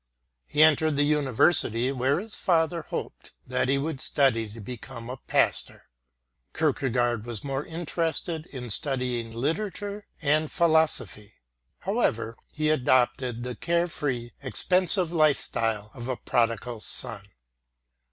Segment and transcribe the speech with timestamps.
[0.47, 5.17] He entered the University, where his father hoped that he would study to become a
[5.17, 5.89] pastor.
[6.55, 11.35] Kierkegaard was more interested in studying literature and philosophy,
[11.81, 17.21] however, and he adopted the carefree, expensive lifestyle of a prodigal son.